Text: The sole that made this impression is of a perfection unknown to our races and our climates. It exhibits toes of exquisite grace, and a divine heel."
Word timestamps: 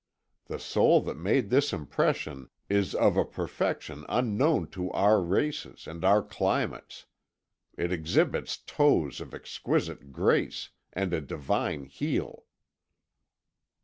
The 0.45 0.57
sole 0.57 1.01
that 1.01 1.15
made 1.15 1.51
this 1.51 1.71
impression 1.71 2.49
is 2.67 2.95
of 2.95 3.17
a 3.17 3.23
perfection 3.23 4.03
unknown 4.09 4.69
to 4.71 4.89
our 4.93 5.21
races 5.21 5.85
and 5.85 6.03
our 6.03 6.23
climates. 6.23 7.05
It 7.77 7.91
exhibits 7.91 8.57
toes 8.57 9.21
of 9.21 9.35
exquisite 9.35 10.11
grace, 10.11 10.71
and 10.91 11.13
a 11.13 11.21
divine 11.21 11.85
heel." 11.85 12.45